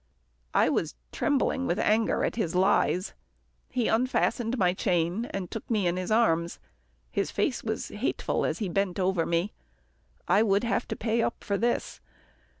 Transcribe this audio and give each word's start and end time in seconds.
I 0.55 0.67
was 0.67 0.95
trembling 1.11 1.67
with 1.67 1.77
anger 1.77 2.23
at 2.25 2.35
his 2.35 2.55
lies. 2.55 3.13
He 3.69 3.87
unfastened 3.87 4.57
my 4.57 4.73
chain, 4.73 5.25
and 5.25 5.51
took 5.51 5.69
me 5.69 5.85
in 5.85 5.95
his 5.95 6.09
arms. 6.09 6.57
His 7.11 7.29
face 7.29 7.63
was 7.63 7.89
hateful 7.89 8.43
as 8.43 8.57
he 8.57 8.67
bent 8.67 8.99
over 8.99 9.27
me. 9.27 9.53
I 10.27 10.41
would 10.41 10.63
have 10.63 10.87
to 10.87 10.95
pay 10.95 11.21
up 11.21 11.43
for 11.43 11.55
this. 11.55 12.01